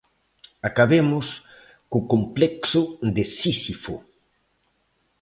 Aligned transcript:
Acabemos 0.69 1.27
co 1.89 1.99
complexo 2.13 2.81
de 3.15 3.23
Sísifo. 3.37 3.95